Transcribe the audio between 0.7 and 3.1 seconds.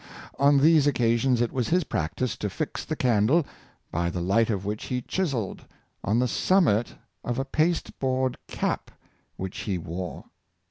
occasions it was his practice to fix the